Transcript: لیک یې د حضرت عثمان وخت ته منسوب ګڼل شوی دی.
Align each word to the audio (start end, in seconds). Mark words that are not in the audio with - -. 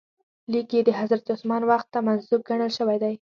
لیک 0.51 0.69
یې 0.75 0.81
د 0.87 0.89
حضرت 0.99 1.25
عثمان 1.33 1.61
وخت 1.71 1.87
ته 1.93 1.99
منسوب 2.07 2.41
ګڼل 2.49 2.71
شوی 2.77 2.97
دی. 3.03 3.13